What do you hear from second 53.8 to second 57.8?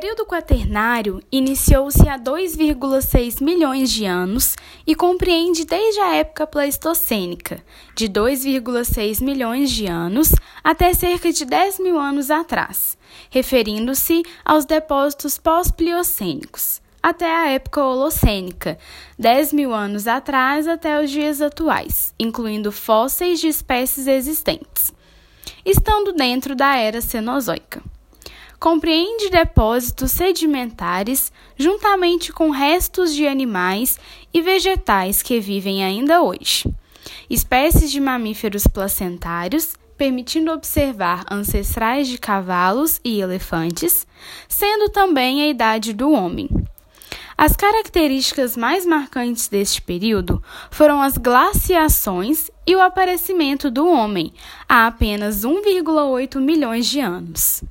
homem há apenas 1,8 milhões de anos.